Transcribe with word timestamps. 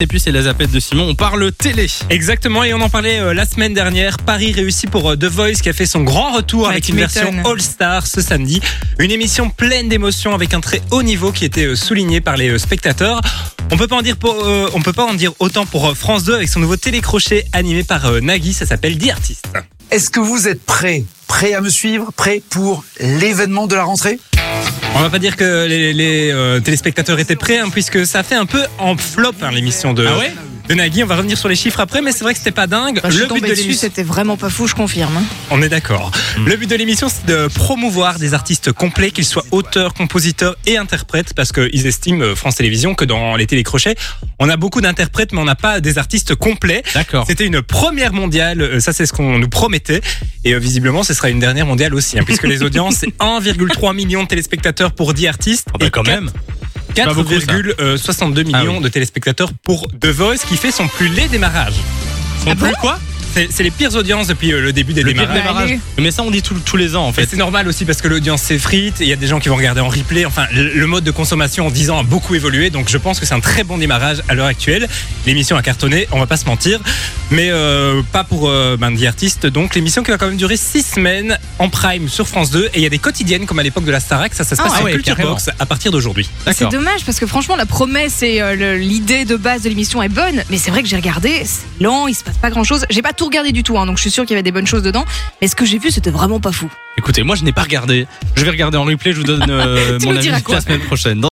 Et 0.00 0.06
puis 0.06 0.20
c'est 0.20 0.30
la 0.30 0.42
zapette 0.42 0.70
de 0.70 0.78
Simon, 0.78 1.08
on 1.08 1.16
parle 1.16 1.50
télé. 1.50 1.88
Exactement, 2.08 2.62
et 2.62 2.72
on 2.72 2.80
en 2.80 2.88
parlait 2.88 3.18
euh, 3.18 3.34
la 3.34 3.44
semaine 3.44 3.74
dernière. 3.74 4.18
Paris 4.18 4.52
réussit 4.52 4.88
pour 4.88 5.10
euh, 5.10 5.16
The 5.16 5.24
Voice 5.24 5.54
qui 5.60 5.68
a 5.70 5.72
fait 5.72 5.86
son 5.86 6.04
grand 6.04 6.30
retour 6.36 6.62
Ouais, 6.62 6.68
avec 6.68 6.88
une 6.88 6.94
version 6.94 7.32
m'étonnes. 7.32 7.52
All-Star 7.52 8.06
ce 8.06 8.20
samedi. 8.22 8.60
Une 9.00 9.10
émission 9.10 9.50
pleine 9.50 9.88
d'émotions 9.88 10.36
avec 10.36 10.54
un 10.54 10.60
très 10.60 10.82
haut 10.92 11.02
niveau 11.02 11.32
qui 11.32 11.44
était 11.44 11.64
euh, 11.64 11.74
souligné 11.74 12.20
par 12.20 12.36
les 12.36 12.48
euh, 12.50 12.58
spectateurs. 12.58 13.20
On 13.72 13.76
peut 13.76 13.88
pas 13.88 13.96
en 13.96 14.02
dire 14.02 14.16
pour, 14.16 14.34
euh, 14.34 14.70
on 14.72 14.82
peut 14.82 14.92
pas 14.92 15.04
en 15.04 15.14
dire 15.14 15.32
autant 15.40 15.66
pour 15.66 15.88
euh, 15.88 15.94
France 15.94 16.22
2 16.22 16.32
avec 16.36 16.48
son 16.48 16.60
nouveau 16.60 16.76
télécrochet 16.76 17.46
animé 17.52 17.82
par 17.82 18.06
euh, 18.06 18.20
Nagui, 18.20 18.54
ça 18.54 18.66
s'appelle 18.66 18.96
The 18.98 19.10
Artist. 19.10 19.46
Est-ce 19.90 20.10
que 20.10 20.20
vous 20.20 20.46
êtes 20.46 20.62
prêts? 20.64 21.02
Prêts 21.26 21.54
à 21.54 21.60
me 21.60 21.70
suivre? 21.70 22.12
Prêts 22.16 22.40
pour 22.50 22.84
l'événement 23.00 23.66
de 23.66 23.74
la 23.74 23.82
rentrée? 23.82 24.20
On 24.94 25.00
va 25.00 25.10
pas 25.10 25.18
dire 25.18 25.36
que 25.36 25.66
les, 25.66 26.30
euh, 26.32 26.60
téléspectateurs 26.60 27.18
étaient 27.18 27.36
prêts 27.36 27.58
hein, 27.58 27.68
puisque 27.70 28.04
ça 28.06 28.22
fait 28.22 28.34
un 28.34 28.46
peu 28.46 28.62
en 28.78 28.96
flop 28.96 29.32
hein, 29.42 29.50
l'émission 29.52 29.92
de, 29.94 30.06
Ah 30.06 30.18
ouais? 30.18 30.32
De 30.68 30.74
Nagui. 30.74 31.02
On 31.02 31.06
va 31.06 31.16
revenir 31.16 31.36
sur 31.38 31.48
les 31.48 31.56
chiffres 31.56 31.80
après, 31.80 32.02
mais 32.02 32.12
c'est 32.12 32.24
vrai 32.24 32.32
que 32.32 32.38
c'était 32.38 32.50
pas 32.50 32.66
dingue. 32.66 33.00
Je 33.04 33.10
suis 33.10 33.20
Le 33.22 33.26
but 33.28 33.40
de 33.42 33.46
dessus, 33.48 33.62
l'émission. 33.62 33.80
c'était 33.80 34.02
vraiment 34.02 34.36
pas 34.36 34.50
fou, 34.50 34.66
je 34.66 34.74
confirme. 34.74 35.16
hein. 35.16 35.22
On 35.50 35.62
est 35.62 35.68
d'accord. 35.68 36.10
Le 36.44 36.56
but 36.56 36.68
de 36.68 36.76
l'émission, 36.76 37.08
c'est 37.08 37.26
de 37.26 37.48
promouvoir 37.48 38.18
des 38.18 38.34
artistes 38.34 38.72
complets, 38.72 39.10
qu'ils 39.10 39.24
soient 39.24 39.44
auteurs, 39.50 39.94
compositeurs 39.94 40.56
et 40.66 40.76
interprètes, 40.76 41.32
parce 41.34 41.52
qu'ils 41.52 41.86
estiment, 41.86 42.22
euh, 42.22 42.34
France 42.34 42.56
Télévisions, 42.56 42.94
que 42.94 43.04
dans 43.04 43.36
les 43.36 43.46
télécrochets, 43.46 43.94
on 44.38 44.48
a 44.48 44.56
beaucoup 44.56 44.80
d'interprètes, 44.80 45.32
mais 45.32 45.40
on 45.40 45.44
n'a 45.44 45.54
pas 45.56 45.80
des 45.80 45.98
artistes 45.98 46.34
complets. 46.34 46.82
D'accord. 46.94 47.24
C'était 47.26 47.46
une 47.46 47.62
première 47.62 48.12
mondiale, 48.12 48.60
euh, 48.60 48.80
ça 48.80 48.92
c'est 48.92 49.06
ce 49.06 49.12
qu'on 49.12 49.38
nous 49.38 49.48
promettait, 49.48 50.00
et 50.44 50.54
euh, 50.54 50.58
visiblement 50.58 51.02
ce 51.02 51.14
sera 51.14 51.30
une 51.30 51.38
dernière 51.40 51.66
mondiale 51.66 51.94
aussi, 51.94 52.18
hein, 52.18 52.22
puisque 52.24 52.44
les 52.46 52.62
audiences, 52.68 52.96
c'est 52.96 53.16
1,3 53.18 53.94
million 53.94 54.22
de 54.24 54.28
téléspectateurs 54.28 54.92
pour 54.92 55.14
10 55.14 55.26
artistes, 55.28 55.68
Ah 55.72 55.78
bah 55.78 55.86
et 55.86 55.90
quand 55.90 56.06
même. 56.06 56.30
Pas 57.06 57.14
beaucoup, 57.14 57.40
ça. 57.40 57.52
4,62 57.52 58.44
millions 58.44 58.58
Ah 58.58 58.64
oui. 58.78 58.80
de 58.80 58.88
téléspectateurs 58.88 59.50
pour 59.62 59.86
The 60.00 60.06
Voice, 60.06 60.38
qui 60.48 60.56
fait 60.56 60.70
son 60.72 60.88
plus 60.88 61.08
laid 61.08 61.28
démarrage. 61.30 61.74
Son 62.44 62.50
Ah 62.50 62.54
plus 62.56 62.70
bon? 62.70 62.74
quoi? 62.80 62.98
C'est 63.50 63.62
les 63.62 63.70
pires 63.70 63.94
audiences 63.94 64.26
depuis 64.26 64.52
euh, 64.52 64.60
le 64.60 64.72
début 64.72 64.92
des 64.92 65.02
Le 65.02 65.12
pire 65.12 65.22
démarrages. 65.28 65.66
démarrage. 65.68 65.78
Mais 65.98 66.10
ça 66.10 66.22
on 66.22 66.30
dit 66.30 66.42
tous- 66.42 66.54
tous 66.64 66.76
les 66.76 66.96
ans 66.96 67.06
en 67.06 67.10
Et 67.10 67.14
fait. 67.14 67.26
c'est 67.30 67.36
normal 67.36 67.68
aussi 67.68 67.84
parce 67.84 68.00
que 68.00 68.08
l'audience 68.08 68.42
s'effrite, 68.42 69.00
et 69.00 69.04
il 69.04 69.08
y 69.10 69.12
a 69.12 69.16
des 69.16 69.26
gens 69.26 69.38
qui 69.40 69.48
vont 69.48 69.56
regarder 69.56 69.80
en 69.80 69.88
replay. 69.88 70.24
Enfin, 70.24 70.46
le 70.52 70.68
le 70.74 70.86
mode 70.86 71.04
de 71.04 71.10
consommation 71.10 71.66
en 71.66 71.70
10 71.70 71.90
ans 71.90 71.98
a 71.98 72.02
beaucoup 72.02 72.34
évolué, 72.34 72.70
donc 72.70 72.88
je 72.88 72.98
pense 72.98 73.18
que 73.20 73.26
c'est 73.26 73.34
un 73.34 73.40
très 73.40 73.64
bon 73.64 73.78
démarrage 73.78 74.22
à 74.28 74.34
l'heure 74.34 74.46
actuelle. 74.46 74.88
L'émission 75.26 75.56
a 75.56 75.62
cartonné, 75.62 76.06
on 76.12 76.18
va 76.18 76.26
pas 76.26 76.36
se 76.36 76.44
mentir, 76.46 76.80
mais 77.30 77.48
euh, 77.50 78.02
pas 78.12 78.24
pour 78.24 78.48
euh, 78.48 78.76
ben, 78.78 78.94
The 78.96 79.04
Artist. 79.04 79.46
Donc 79.46 79.74
l'émission 79.74 80.02
qui 80.02 80.10
va 80.10 80.18
quand 80.18 80.26
même 80.28 80.36
durer 80.36 80.56
6 80.56 80.82
semaines 80.94 81.38
en 81.58 81.68
prime 81.68 82.08
sur 82.08 82.26
France 82.28 82.50
2, 82.50 82.66
et 82.66 82.70
il 82.76 82.82
y 82.82 82.86
a 82.86 82.90
des 82.90 82.98
quotidiennes 82.98 83.46
comme 83.46 83.58
à 83.58 83.62
l'époque 83.62 83.84
de 83.84 83.90
la 83.90 84.00
Starac, 84.00 84.34
ça, 84.34 84.44
ça 84.44 84.56
se 84.56 84.60
Ah 84.60 84.64
passe 84.64 84.72
ouais, 84.82 84.90
sur 84.92 84.96
Culture 84.98 85.16
carrément. 85.16 85.34
Box 85.34 85.50
à 85.58 85.66
partir 85.66 85.90
d'aujourd'hui. 85.92 86.28
C'est 86.52 86.68
dommage 86.70 87.04
parce 87.04 87.18
que 87.18 87.26
franchement, 87.26 87.56
la 87.56 87.66
promesse 87.66 88.22
et 88.22 88.40
euh, 88.40 88.76
l'idée 88.76 89.24
de 89.24 89.36
base 89.36 89.62
de 89.62 89.68
l'émission 89.68 90.02
est 90.02 90.08
bonne, 90.08 90.42
mais 90.50 90.58
c'est 90.58 90.70
vrai 90.70 90.82
que 90.82 90.88
j'ai 90.88 90.96
regardé, 90.96 91.42
c'est 91.44 91.82
lent, 91.82 92.06
il 92.08 92.14
se 92.14 92.22
passe 92.24 92.36
pas 92.38 92.50
grand 92.50 92.64
chose. 92.64 92.84
J'ai 92.90 93.02
pas 93.02 93.12
tout 93.12 93.27
regardé 93.28 93.52
du 93.52 93.62
tout, 93.62 93.78
hein, 93.78 93.86
donc 93.86 93.96
je 93.96 94.02
suis 94.02 94.10
sûre 94.10 94.24
qu'il 94.24 94.32
y 94.32 94.34
avait 94.34 94.42
des 94.42 94.52
bonnes 94.52 94.66
choses 94.66 94.82
dedans, 94.82 95.04
mais 95.40 95.48
ce 95.48 95.56
que 95.56 95.64
j'ai 95.64 95.78
vu, 95.78 95.90
c'était 95.90 96.10
vraiment 96.10 96.40
pas 96.40 96.52
fou. 96.52 96.70
Écoutez, 96.98 97.22
moi 97.22 97.36
je 97.36 97.44
n'ai 97.44 97.52
pas 97.52 97.62
regardé. 97.62 98.08
Je 98.34 98.44
vais 98.44 98.50
regarder 98.50 98.76
en 98.76 98.84
replay, 98.84 99.12
je 99.12 99.18
vous 99.18 99.24
donne 99.24 99.44
euh, 99.48 99.98
mon 100.02 100.16
avis 100.16 100.30
la 100.30 100.60
semaine 100.60 100.80
prochaine. 100.80 101.20